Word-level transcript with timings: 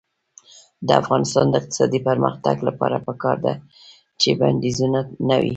د 0.87 0.89
افغانستان 1.01 1.45
د 1.49 1.53
اقتصادي 1.61 1.99
پرمختګ 2.09 2.55
لپاره 2.67 2.97
پکار 3.07 3.37
ده 3.45 3.53
چې 4.21 4.29
بندیزونه 4.41 4.99
نه 5.29 5.35
وي. 5.41 5.49